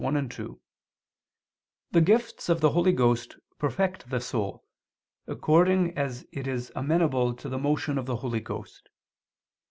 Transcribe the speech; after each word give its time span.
1, 0.01 0.29
2) 0.29 0.59
the 1.91 2.01
gifts 2.01 2.49
of 2.49 2.59
the 2.59 2.71
Holy 2.71 2.91
Ghost 2.91 3.35
perfect 3.59 4.09
the 4.09 4.19
soul, 4.19 4.65
according 5.27 5.95
as 5.95 6.25
it 6.31 6.47
is 6.47 6.71
amenable 6.75 7.35
to 7.35 7.47
the 7.47 7.59
motion 7.59 7.99
of 7.99 8.07
the 8.07 8.15
Holy 8.15 8.39
Ghost. 8.39 8.89